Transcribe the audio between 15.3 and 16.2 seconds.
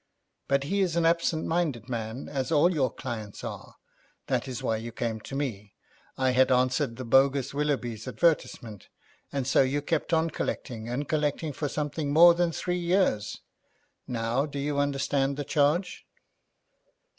the charge?'